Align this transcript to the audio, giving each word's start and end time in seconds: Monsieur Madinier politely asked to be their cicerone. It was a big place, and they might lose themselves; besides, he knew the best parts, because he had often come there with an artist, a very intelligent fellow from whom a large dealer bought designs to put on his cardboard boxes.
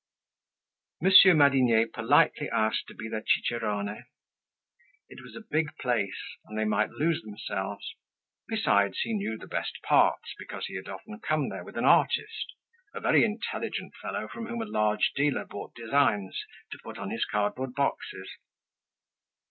Monsieur 0.99 1.35
Madinier 1.35 1.85
politely 1.85 2.49
asked 2.49 2.87
to 2.87 2.95
be 2.95 3.07
their 3.07 3.23
cicerone. 3.23 4.07
It 5.09 5.21
was 5.21 5.35
a 5.35 5.45
big 5.47 5.77
place, 5.79 6.17
and 6.45 6.57
they 6.57 6.65
might 6.65 6.89
lose 6.89 7.21
themselves; 7.21 7.93
besides, 8.47 8.99
he 9.01 9.13
knew 9.13 9.37
the 9.37 9.45
best 9.45 9.79
parts, 9.83 10.33
because 10.39 10.65
he 10.65 10.75
had 10.75 10.87
often 10.89 11.19
come 11.19 11.49
there 11.49 11.63
with 11.63 11.77
an 11.77 11.85
artist, 11.85 12.51
a 12.95 12.99
very 12.99 13.23
intelligent 13.23 13.93
fellow 14.01 14.27
from 14.27 14.47
whom 14.47 14.63
a 14.63 14.65
large 14.65 15.11
dealer 15.15 15.45
bought 15.45 15.75
designs 15.75 16.45
to 16.71 16.79
put 16.81 16.97
on 16.97 17.11
his 17.11 17.23
cardboard 17.23 17.75
boxes. 17.75 18.27